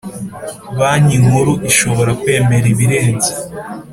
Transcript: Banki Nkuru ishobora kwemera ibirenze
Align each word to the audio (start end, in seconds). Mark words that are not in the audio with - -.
Banki 0.77 1.17
Nkuru 1.23 1.53
ishobora 1.69 2.11
kwemera 2.21 2.65
ibirenze 2.73 3.31